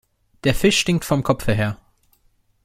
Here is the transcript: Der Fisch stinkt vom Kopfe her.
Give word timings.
Der 0.45 0.55
Fisch 0.55 0.79
stinkt 0.79 1.05
vom 1.05 1.21
Kopfe 1.21 1.53
her. 1.53 1.77